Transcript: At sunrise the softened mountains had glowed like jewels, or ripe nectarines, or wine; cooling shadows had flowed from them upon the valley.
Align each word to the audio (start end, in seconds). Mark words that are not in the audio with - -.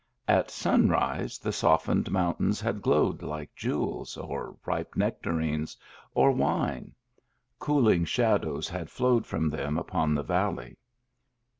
At 0.27 0.49
sunrise 0.49 1.37
the 1.37 1.51
softened 1.51 2.09
mountains 2.09 2.59
had 2.59 2.81
glowed 2.81 3.21
like 3.21 3.53
jewels, 3.55 4.17
or 4.17 4.57
ripe 4.65 4.95
nectarines, 4.95 5.77
or 6.15 6.31
wine; 6.31 6.95
cooling 7.59 8.05
shadows 8.05 8.67
had 8.67 8.89
flowed 8.89 9.27
from 9.27 9.47
them 9.51 9.77
upon 9.77 10.15
the 10.15 10.23
valley. 10.23 10.79